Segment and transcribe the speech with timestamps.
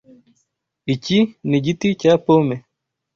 [0.93, 1.17] Iki
[1.47, 2.55] ni igiti cya pome.